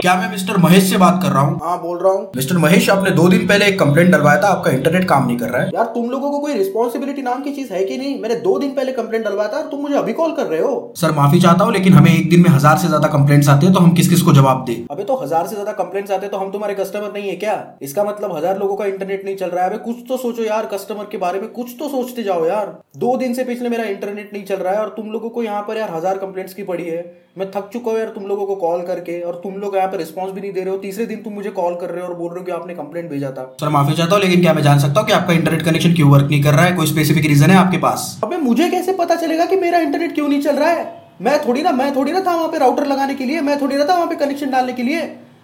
क्या 0.00 0.14
मैं 0.16 0.30
मिस्टर 0.30 0.56
महेश 0.56 0.84
से 0.90 0.96
बात 0.96 1.18
कर 1.22 1.28
रहा 1.28 1.40
हूँ? 1.42 1.58
हाँ 1.62 1.80
बोल 1.80 1.98
रहा 1.98 2.12
हूँ। 2.12 2.30
मिस्टर 2.36 2.58
महेश 2.58 2.88
आपने 2.90 3.10
दो 3.10 3.28
दिन 3.28 3.46
पहले 3.46 3.64
एक 3.66 3.78
कंप्लेंट 3.78 4.10
डलवाया 4.12 4.40
था 4.42 4.48
आपका 4.48 4.70
इंटरनेट 4.70 5.04
काम 5.08 5.26
नहीं 5.26 5.36
कर 5.38 5.48
रहा 5.48 5.62
है। 5.62 5.70
यार 5.74 5.86
तुम 5.94 6.08
लोगों 6.10 6.30
को 6.30 6.38
कोई 6.38 6.54
रिस्पॉन्सिबिलिटी 6.54 7.22
नाम 7.22 7.42
की 7.42 7.52
चीज़ 7.52 7.72
है 7.72 7.82
कि 7.84 7.98
नहीं? 7.98 8.18
मैंने 8.20 8.34
दो 8.36 8.58
दिन 8.58 8.70
पहले 8.74 8.92
कंप्लेंट 8.92 9.24
डलवाया 9.24 9.48
था 9.48 9.56
और 9.56 9.66
तुम 9.70 9.80
मुझे 9.80 9.94
अभी 9.96 10.12
कॉल 10.12 10.32
कर 10.32 10.46
रहे 10.46 10.60
हो। 10.60 10.92
सर 10.96 11.12
माफ़ी 11.12 11.40
चाहता 11.40 11.64
हूँ 11.64 11.72
लेकिन 11.72 11.92
हमें 11.92 12.10
एक 12.12 12.30
दिन 12.30 12.42
में 12.42 12.48
हज़ार 12.50 12.78
से 12.78 12.88
ज़्यादा 12.88 13.08
कंप्लेंट्स 13.08 13.48
आते 13.48 13.66
हैं 13.66 13.74
तो 13.74 13.80
हम 13.80 13.92
किस 13.94 14.08
किस 14.08 14.22
को 14.22 14.32
जवाब 14.32 14.64
दे? 14.66 14.76
अभी 14.90 15.04
तो 15.04 15.16
हज़ार 15.16 15.46
से 15.46 15.54
ज़्यादा 15.54 15.72
कंप्लेंट्स 15.74 16.10
आते 16.10 16.26
हैं 16.26 16.30
तो 16.30 16.38
हम 16.38 16.50
तुम्हारे 16.52 16.74
कस्टमर 16.74 17.12
नहीं 17.14 17.28
है 17.28 17.36
क्या? 17.36 17.58
इसका 17.82 18.04
मतलब 18.04 18.36
हज़ार 18.36 18.58
लोगों 18.58 18.76
का 18.76 18.86
इंटरनेट 18.86 19.24
नहीं 19.24 19.36
चल 19.36 19.48
रहा 19.48 19.64
है। 19.64 19.70
अबे 19.70 19.78
कुछ 19.84 20.04
तो 20.08 20.16
सोचो 20.18 20.44
यार 20.44 20.66
कस्टमर 20.72 21.08
के 21.12 21.18
बारे 21.18 21.40
में 21.40 21.48
कुछ 21.50 21.76
तो 21.78 21.88
सोचते 21.88 22.22
जाओ 22.22 22.46
यार। 22.46 22.78
दो 22.96 23.16
दिन 23.16 23.34
से 23.34 23.44
पिछले 23.44 23.68
मेरा 23.68 23.84
इंटरनेट 23.86 24.32
नहीं 24.32 24.44
चल 24.44 24.56
रहा 24.56 24.72
है 24.72 24.80
और 24.80 24.94
तुम 24.96 25.10
लोगों 25.10 25.30
को 25.30 25.42
यहाँ 25.42 25.62
पर 25.62 25.76
यार 25.76 25.94
हज़ार 25.94 26.18
कंप्लेंट्स 26.18 26.54
की 26.54 26.62
पड़ी 26.64 26.84
है। 26.84 27.04
मैं 27.38 27.50
थक 27.50 27.68
चुका 27.72 27.90
हूँ 27.90 27.98
यार 27.98 28.08
तुम 28.10 28.26
लोगों 28.26 28.46
को 28.46 28.54
कॉल 28.56 28.82
करके 28.84 29.20
और 29.22 29.40
तुम 29.42 29.56
लोग 29.56 29.76
यहाँ 29.76 29.89
पे 29.90 29.96
रिस्पॉन्स 29.96 30.32
भी 30.32 30.40
नहीं 30.40 30.52
दे 30.52 30.60
रहे 30.60 30.70
हो 30.70 30.76
तीसरे 30.78 31.06
दिन 31.06 31.22
तुम 31.22 31.32
मुझे 31.32 31.50
कॉल 31.52 31.74
कर 31.80 31.90
रहे 31.90 32.02
हो 32.02 32.08
और 32.08 32.14
बोल 32.14 32.30
रहे 32.30 32.38
हो 32.38 32.44
कि 32.46 32.52
आपने 32.52 32.74
कंप्लेंट 32.74 33.10
भेजा 33.10 33.30
था। 33.30 33.44
सर 33.60 33.68
माफ़ी 33.68 33.94
चाहता 33.94 34.14
हूँ 34.14 34.22
लेकिन 34.22 34.40
क्या 34.40 34.54
मैं 34.54 34.62
जान 34.62 34.78
सकता 34.78 35.00
हूँ 35.00 35.06
कि 35.08 35.12
आपका 35.12 35.34
इंटरनेट 35.34 35.62
कनेक्शन 35.62 35.94
क्यों 35.94 36.10
वर्क 36.10 36.30
नहीं 36.30 36.42
कर 36.42 36.54
रहा 36.54 36.64
है? 36.64 36.76
कोई 36.76 36.86
स्पेसिफिक 36.86 37.26
रीजन 37.26 37.50
है 37.50 37.56
आपके 37.56 37.78
पास? 37.78 38.08
अबे 38.24 38.36
मुझे 38.38 38.70
कैसे 38.70 38.92
पता 38.94 39.14
चलेगा 39.16 39.44
कि 39.44 39.56
मेरा 39.56 39.78
इंटरनेट 39.80 40.14
क्यों 40.14 40.28
नहीं 40.28 40.40
चल 40.42 40.56
रहा 40.56 40.70
है? 40.70 40.88
मैं 41.22 41.38
थोड़ी 41.46 41.62
ना 41.62 41.72
मैं 41.72 41.94
थोड़ी 41.96 42.12
ना 42.12 42.20
था 42.20 42.34
वहाँ 42.34 42.48
पे 42.48 42.58
राउटर 42.58 42.86
लगाने 42.86 43.14
के 43.14 43.24
लिए 43.24 43.40
मैं 43.40 43.60
थोड़ी 43.60 43.76
ना 43.76 43.84
था 43.84 43.94
वहाँ 43.94 44.06
पे 44.06 44.16
कनेक्शन 44.16 44.50
डालने 44.50 44.72
के 44.72 44.82
लिए। 44.82 45.00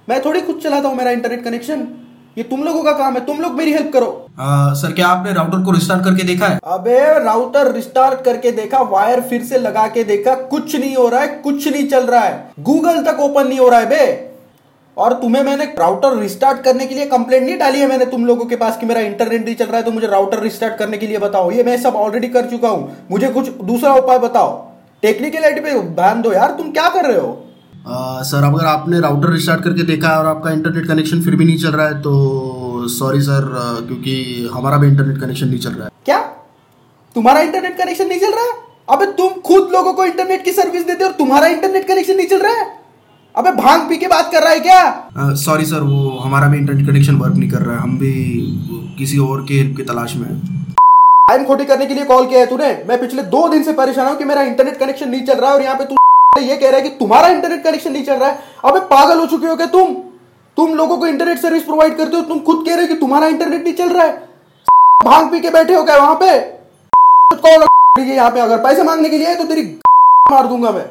मैं 0.08 0.24
थोड़ी 0.24 0.40
खुद 0.40 0.60
चलाता 0.64 0.88
हूँ 0.88 0.96
मेरा 0.96 1.10
इंटरनेट 1.10 1.44
कनेक्शन 1.44 1.86
ये 2.38 2.42
तुम 2.42 2.62
लोगों 2.64 2.82
का 2.82 2.92
काम 2.92 3.14
है 3.14 3.24
तुम 3.24 3.38
लोग 3.40 3.52
मेरी 3.54 3.72
हेल्प 3.72 3.92
करो। 3.92 4.06
आ, 4.40 4.72
सर 4.74 4.92
क्या 4.92 5.06
आपने 5.08 5.32
राउटर 5.32 5.62
को 5.64 5.72
रिस्टार्ट 5.72 6.04
करके 6.04 6.22
देखा 6.22 6.46
है? 6.46 6.58
अबे 6.64 6.98
राउटर 7.24 7.72
रिस्टार्ट 7.72 8.24
करके 8.24 8.50
देखा 8.52 8.80
वायर 8.90 9.20
फिर 9.20 9.44
से 9.44 9.58
लगा 9.58 9.86
के 9.88 10.04
देखा 10.04 10.34
कुछ 10.50 10.74
नहीं 10.76 10.94
हो 10.96 11.08
रहा 11.08 11.20
है 11.20 11.28
कुछ 11.42 11.68
नहीं 11.68 11.86
चल 11.88 12.06
रहा 12.06 12.20
है। 12.20 12.52
गूगल 12.60 13.02
तक 13.04 13.20
ओपन 13.20 13.46
नहीं 13.46 13.58
हो 13.58 13.68
रहा 13.68 13.80
है 13.80 13.88
बे। 13.88 14.25
और 14.96 15.12
तुम्हें 15.12 15.42
मैंने 15.44 15.64
राउटर 15.78 16.16
रिस्टार्ट 16.18 16.62
करने 16.64 16.86
के 16.86 16.94
लिए 16.94 17.06
कंप्लेंट 17.06 17.42
नहीं 17.44 17.56
डाली 17.58 17.80
है 17.80 17.86
मैंने 17.88 18.04
तुम 18.06 18.24
लोगों 18.26 18.44
के 18.44 18.56
पास 18.56 18.76
कि 18.76 18.86
मेरा 18.86 19.00
इंटरनेट 19.00 19.44
नहीं 19.44 19.54
चल 19.54 19.66
रहा 19.66 19.76
है 19.76 19.82
तो 19.82 19.90
मुझे 19.90 20.06
राउटर 20.06 20.40
रिस्टार्ट 20.42 20.76
करने 20.78 20.98
के 20.98 21.06
लिए 21.06 21.18
बताओ। 21.18 21.50
ये 21.50 21.62
मैं 21.62 21.76
सब 21.82 21.96
ऑलरेडी 21.96 22.28
कर 22.28 22.46
चुका 22.50 22.68
हूँ। 22.68 22.96
मुझे 23.10 23.28
कुछ 23.28 23.48
दूसरा 23.64 23.94
उपाय 23.94 24.18
बताओ। 24.18 24.54
टेक्निकलिटी 25.02 25.60
पे 25.60 25.80
ध्यान 25.94 26.22
दो 26.22 26.32
यार 26.32 26.50
तुम 26.58 26.70
क्या 26.72 26.88
कर 26.88 27.04
रहे 27.04 27.18
हो? 27.18 27.28
आ, 27.86 28.22
सर 28.22 28.44
अगर 28.44 28.66
आपने 28.66 29.00
राउटर 29.00 29.30
रिस्टार्ट 29.32 29.64
करके 29.64 29.82
देखा 29.86 30.08
है 30.08 30.18
और 30.18 30.26
आपका 30.26 30.50
इंटरनेट 30.50 30.86
कनेक्शन 30.88 31.20
फिर 31.22 31.36
भी 31.36 31.44
नहीं 31.44 31.58
चल 31.58 31.70
रहा 31.70 31.86
है 31.86 32.00
तो 32.02 32.88
सॉरी 32.88 33.20
सर 33.20 33.50
क्योंकि 33.86 34.16
हमारा 34.54 34.76
भी 34.76 34.88
इंटरनेट 34.88 35.20
कनेक्शन 35.20 35.48
नहीं 35.48 35.58
चल 35.58 35.70
रहा 35.70 35.84
है। 35.84 35.90
क्या? 36.04 36.18
तुम्हारा 37.16 37.40
इंटरनेट 37.40 37.76
कनेक्शन 37.78 38.08
नहीं 38.08 38.20
चल 38.20 38.32
रहा 38.32 38.44
है? 38.44 38.52
अबे 38.88 39.06
तुम 39.12 39.40
खुद 39.42 39.68
लोगों 39.72 39.92
को 39.92 40.04
इंटरनेट 40.04 40.44
की 40.44 40.52
सर्विस 40.52 40.86
देते 40.86 41.04
हो 41.04 41.10
और 41.10 41.16
तुम्हारा 41.16 41.46
इंटरनेट 41.48 41.86
कनेक्शन 41.88 42.16
नहीं 42.16 42.26
चल 42.26 42.38
रहा 42.38 42.52
है? 42.52 42.66
अबे 43.36 43.50
भाँग 43.52 43.88
पी 43.88 43.96
के 43.96 44.06
बात 44.08 44.30
कर 44.32 44.42
रहा 44.42 44.52
है 44.52 44.60
क्या? 44.60 45.34
सॉरी 45.36 45.64
सर 45.66 45.80
वो 45.80 46.10
हमारा 46.18 46.46
भी 46.48 46.58
इंटरनेट 46.58 46.86
कनेक्शन 46.86 47.16
वर्क 47.16 47.34
नहीं 47.36 47.48
कर 47.50 47.62
रहा 47.62 47.74
है। 47.76 47.82
हम 47.82 47.98
भी 47.98 48.12
किसी 48.98 49.18
और 49.18 49.44
के 49.48 49.54
हेल्प 49.54 49.76
की 49.76 49.82
तलाश 49.82 50.14
में 50.16 50.28
हैं। 50.28 50.74
टाइम 51.30 51.44
खोटी 51.44 51.64
करने 51.64 51.86
के 51.86 51.94
लिए 51.94 52.04
कॉल 52.04 52.26
किया 52.26 52.40
है 52.40 52.46
तूने। 52.46 52.72
मैं 52.88 52.98
पिछले 53.00 53.22
दो 53.34 53.48
दिन 53.48 53.62
से 53.62 53.72
परेशान 53.72 54.06
हूँ 54.08 54.16
कि 54.18 54.24
मेरा 54.24 54.42
इंटरनेट 54.42 54.78
कनेक्शन 54.78 55.08
नहीं 55.08 55.24
चल 55.26 55.38
रहा 55.40 55.50
है 55.50 55.56
और 55.56 55.62
यहाँ 55.62 55.76
पे 55.78 55.84
तू 55.84 55.96
ये 56.42 56.56
कह 56.56 56.70
रहा 56.70 56.76
है 56.76 56.82
कि 56.82 56.96
तुम्हारा 56.98 57.28
इंटरनेट 57.28 57.62
कनेक्शन 57.64 57.92
नहीं 57.92 58.04
चल 58.04 58.14
रहा 58.14 58.28
है। 58.28 58.38
अबे 58.64 58.80
पागल 58.94 59.18
हो 59.20 59.26
चुके 59.26 59.46
हो 59.46 59.56
क्या 59.56 59.66
तुम? 59.76 59.94
तुम 60.56 60.74
लोगों 60.74 60.96
को 60.98 61.06
इंटरनेट 61.06 61.38
सर्विस 61.38 61.62
प्रोवाइड 61.62 61.96
करते 61.96 62.16
हो 62.16 62.22
तुम 62.24 62.38
खुद 62.40 62.64
कह 62.66 62.74
रहे 62.74 62.82
हो 62.82 62.88
कि 62.88 63.00
तुम्हारा 63.00 63.26
इंटरनेट 63.28 63.64
नहीं 63.64 63.74
चल 63.74 63.88
रहा 63.88 64.04
है। 64.04 64.12
भाँग 65.04 65.30
पी 65.32 65.40
के 65.40 65.50
बैठे 65.50 65.74
हो 65.74 65.82
क्या 65.84 65.96
वहाँ 65.96 66.14
पे? 66.22 66.38
कॉल 67.46 67.64
यहाँ 68.00 68.30
पे 68.30 68.40
अगर 68.40 68.58
पैसे 68.64 68.82
मांगने 68.82 69.08
के 69.08 69.18
लिए 69.18 69.34
तो 69.34 69.44
तेरी 69.44 69.62
मार 70.32 70.46
दूँगा 70.46 70.70
मैं। 70.72 70.84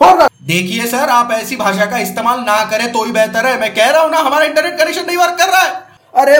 फ़ोन 0.00 0.18
रख 0.20 0.27
देखिए 0.48 0.86
सर 0.86 1.08
आप 1.10 1.30
ऐसी 1.32 1.56
भाषा 1.56 1.86
का 1.86 1.98
इस्तेमाल 1.98 2.38
ना 2.40 2.52
करें 2.70 2.90
तो 2.92 3.02
ही 3.04 3.10
बेहतर 3.12 3.46
है। 3.46 3.58
मैं 3.60 3.74
कह 3.74 3.90
रहा 3.90 4.02
हूँ 4.02 4.10
ना 4.10 4.18
हमारा 4.18 4.44
इंटरनेट 4.44 4.78
कनेक्शन 4.78 5.06
नहीं 5.06 5.16
वर्क 5.16 5.36
कर 5.38 5.48
रहा 5.48 5.60
है। 5.62 5.72
अरे 6.14 6.38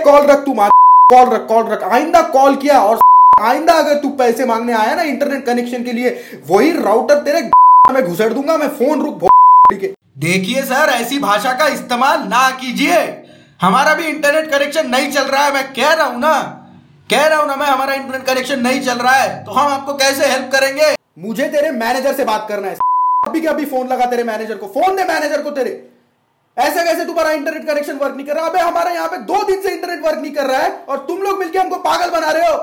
कॉल 0.04 0.26
रख 0.26 0.44
तू 0.44 0.52
मार। 0.54 0.70
कॉल 1.12 1.30
रख 1.30 1.46
कॉल 1.46 1.64
रख। 1.68 1.82
आइंदा 1.84 2.20
कॉल 2.34 2.56
किया 2.56 2.78
और 2.80 3.00
आइंदा 3.42 3.72
अगर 3.72 3.94
तू 3.94 4.08
पैसे 4.18 4.44
मांगने 4.44 4.72
आया 4.72 4.94
ना 4.94 5.02
इंटरनेट 5.04 5.44
कनेक्शन 5.46 5.84
के 5.84 5.92
लिए 5.92 6.10
वही 6.48 6.70
राउटर 6.72 7.22
तेरे 7.22 7.40
में 7.92 8.02
घुसड़ 8.04 8.32
दूँगा 8.32 8.56
मैं 8.56 8.68
फ़ोन 8.68 9.02
रुक 9.02 9.28
के। 9.72 9.92
देखिए 10.18 10.62
सर 10.62 10.92
ऐसी 10.92 11.18
भाषा 11.18 11.52
का 11.52 11.66
इस्तेमाल 11.68 12.22
ना 12.28 12.48
कीजिए। 12.60 13.00
हमारा 13.60 13.94
भी 13.94 14.06
इंटरनेट 14.06 14.50
कनेक्शन 14.50 14.90
नहीं 14.90 15.10
चल 15.12 15.24
रहा 15.24 15.44
है 15.44 15.54
मैं 15.54 15.64
कह 15.72 15.92
रहा 15.92 16.06
हूँ 16.06 16.20
ना। 16.20 16.38
कह 17.10 17.26
रहा 17.26 17.38
हूँ 17.38 17.48
ना 17.48 17.56
मैं 17.56 17.66
हमारा 17.66 17.94
इंटरनेट 17.94 18.26
कनेक्शन 18.26 18.60
नहीं 18.60 18.80
चल 18.82 18.98
रहा 18.98 19.14
है 19.14 19.42
तो 19.44 19.52
हम 19.52 19.72
आपको 19.72 19.94
कैसे 19.94 20.26
हेल्प 20.26 20.50
करेंगे? 20.52 20.94
मुझे 21.18 21.48
तेरे 21.48 21.70
मैनेजर 21.72 22.14
से 22.14 22.24
बात 22.24 22.46
करना 22.48 22.68
है। 22.68 22.78
अभी 23.22 23.40
के 23.40 23.46
अभी 23.46 23.64
फ़ोन 23.64 23.88
लगा 23.88 24.04
तेरे 24.06 24.22
मैनेजर 24.24 24.56
को। 24.56 24.66
फ़ोन 24.66 24.96
दे 24.96 25.04
मैनेजर 25.04 25.42
को 25.42 25.50
तेरे। 25.50 25.70
ऐसे 26.56 26.84
कैसे 26.84 27.04
तुम्हारा 27.04 27.30
इंटरनेट 27.30 27.66
कनेक्शन 27.66 27.96
वर्क 27.96 28.14
नहीं 28.16 28.26
कर 28.26 28.34
रहा? 28.34 28.46
अबे 28.46 28.60
हमारे 28.60 28.94
यहाँ 28.94 29.08
पे 29.08 29.16
दो 29.22 29.42
दिन 29.42 29.60
से 29.62 29.72
इंटरनेट 29.72 30.04
वर्क 30.04 30.18
नहीं 30.18 30.32
कर 30.32 30.46
रहा 30.46 30.60
है 30.60 30.70
और 30.88 30.98
तुम 30.98 31.18
लोग 31.18 31.38
मिलकर 31.38 31.60
हमको 31.60 31.76
पागल 31.76 32.10
बना 32.10 32.30
रहे 32.30 32.48
हो। 32.48 32.56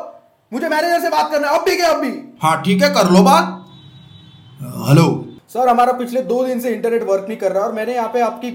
मुझे 0.52 0.70
मैनेजर 0.70 1.00
से 1.00 1.10
बात 1.10 1.32
करना 1.32 1.50
है। 1.50 1.60
अब 1.60 1.66
भी 1.66 1.76
के 1.78 1.84
अभी 1.84 2.10
हाँ 2.44 2.62
ठीक 2.64 2.84
है, 2.84 2.90
कर 2.90 3.12
लो 3.12 3.24
बात। 3.24 3.66
हेलो। 4.90 5.06
सर, 5.52 5.68
हमारा 5.70 5.92
पिछले 5.94 6.22
दो 6.22 6.44
दिन 6.46 6.60
से 6.60 6.70
इंटरनेट 6.70 7.04
वर्क 7.04 7.26
नहीं 7.28 7.38
कर 7.38 7.52
रहा 7.52 7.64
और 7.64 7.74
मैंने 7.74 7.94
यहाँ 7.94 8.10
पे 8.14 8.22
आपकी 8.22 8.50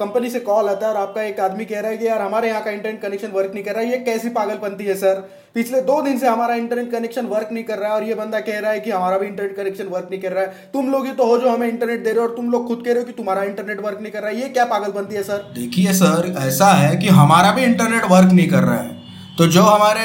कंपनी 0.00 0.30
से 0.30 0.40
कॉल 0.40 0.68
आता 0.68 0.86
है 0.86 0.92
और 0.92 0.98
आपका 0.98 1.22
एक 1.22 1.38
आदमी 1.40 1.64
कह 1.64 1.80
रहा 1.80 1.90
है 1.90 1.98
कि 1.98 2.06
यार, 2.06 2.22
हमारे 2.22 2.48
यहाँ 2.48 2.62
का 2.62 2.70
इंटरनेट 2.70 3.00
कनेक्शन 3.02 3.28
वर्क 3.28 3.52
नहीं 3.54 3.64
कर 3.64 3.72
रहा 3.72 3.82
है। 3.82 3.90
ये 3.90 3.98
कैसी 4.00 4.28
पागलपंती 4.30 4.84
है, 4.84 4.94
सर? 4.94 5.20
पिछले 5.54 5.80
दो 5.82 6.00
दिन 6.02 6.18
से 6.18 6.26
हमारा 6.26 6.54
इंटरनेट 6.54 6.90
कनेक्शन 6.92 7.26
वर्क 7.26 7.48
नहीं 7.52 7.64
कर 7.64 7.78
रहा 7.78 7.88
है 7.88 7.94
और 7.94 8.04
ये 8.04 8.14
बंदा 8.14 8.40
कह 8.40 8.58
रहा 8.58 8.70
है 8.70 8.80
कि 8.80 8.90
हमारा 8.90 9.18
भी 9.18 9.26
इंटरनेट 9.26 9.56
कनेक्शन 9.56 9.88
वर्क 9.88 10.08
नहीं 10.10 10.20
कर 10.20 10.32
रहा 10.32 10.42
है। 10.42 10.70
तुम 10.72 10.90
लोग 10.92 11.06
ही 11.06 11.12
तो 11.12 11.26
हो 11.26 11.38
जो 11.38 11.50
हमें 11.50 11.68
इंटरनेट 11.68 12.02
दे 12.04 12.10
रहे 12.10 12.20
हो 12.20 12.28
और 12.28 12.34
तुम 12.36 12.50
लोग 12.50 12.66
खुद 12.68 12.82
कह 12.84 12.92
रहे 12.92 13.00
हो 13.00 13.06
कि 13.06 13.12
तुम्हारा 13.12 13.42
इंटरनेट 13.44 13.84
वर्क 13.84 14.00
नहीं 14.00 14.12
कर 14.12 14.20
रहा 14.20 14.30
है। 14.30 14.40
ये 14.40 14.48
क्या 14.48 14.64
पागलपंती 14.64 15.14
है, 15.14 15.22
सर? 15.22 15.46
देखिए, 15.54 15.92
सर, 15.92 16.34
ऐसा 16.40 16.72
है 16.74 16.96
कि 16.96 17.08
हमारा 17.20 17.52
भी 17.52 17.64
इंटरनेट 17.64 18.10
वर्क 18.10 18.32
नहीं 18.32 18.48
कर 18.48 18.62
रहा 18.62 18.78
है। 18.78 18.93
तो 19.38 19.46
जो 19.46 19.62
हमारे 19.62 20.04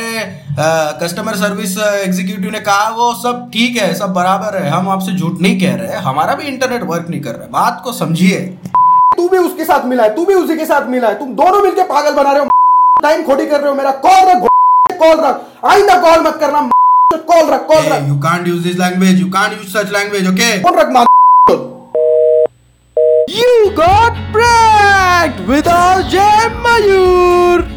कस्टमर 1.02 1.36
सर्विस 1.38 1.78
एग्जीक्यूटिव 1.80 2.52
ने 2.52 2.60
कहा 2.60 2.88
वो 2.92 3.14
सब 3.16 3.50
ठीक 3.54 3.76
है 3.78 3.94
सब 3.96 4.14
बराबर 4.14 4.58
है। 4.58 4.70
हम 4.70 4.90
आपसे 4.90 5.12
झूठ 5.12 5.42
नहीं 5.42 5.60
कह 5.60 5.76
रहे 5.76 5.98
हमारा 6.06 6.36
भी 6.36 6.48
इंटरनेट 6.48 6.84
वर्क 6.84 7.10
नहीं 7.10 7.22
कर 7.22 7.32
रहा 7.32 7.44
है। 7.44 7.50
बात 7.52 7.82
को 7.84 7.94
समझिए। 7.94 8.40
तू 9.18 9.28
भी 9.30 9.38
उसके 9.38 9.66
साथ 9.66 9.86
मिला 9.86 10.04
है 10.04 10.16
तू 10.16 10.26
भी 10.26 10.34
उसी 10.34 10.58
के 10.58 10.66
साथ 10.66 10.88
मिला 10.90 11.08
है। 11.08 11.20
तुम 11.20 11.36
दोनों 11.36 11.62
मिलकर 11.64 11.84
पागल 11.92 12.14
बना 12.14 12.32
रहे 12.32 12.44
हो। 12.44 12.50
टाइम 13.04 13.24
खोटी 13.26 13.46
कर 13.46 13.60
रहे 13.60 13.70
हो। 13.70 13.76
मेरा 13.76 13.92
कॉल 14.08 14.30
रख 14.32 14.48
कॉल 15.00 15.26
रख। 15.26 15.66
आइंदा 15.72 16.02
कॉल 16.02 16.28
मत 16.28 16.38
करना। 16.42 16.70
कॉल 17.14 17.50
रख 17.54 17.68
कॉल 17.68 17.86
रख। 17.94 18.08
You 18.08 18.20
can't 18.20 18.48
use 18.48 18.64
this 18.64 18.80
language 18.80 19.20
you 19.22 19.28
can't 19.32 19.54
use 19.54 19.78
such 19.78 19.94
language 19.94 20.30
okay 20.30 20.58
call 20.60 20.80
रख 20.80 20.92
मार। 20.94 21.06
You 23.32 23.50
got 23.78 24.16
pranked 24.36 25.42
with 25.50 25.68
Ajay 25.74 26.48
Mayur. 26.64 27.69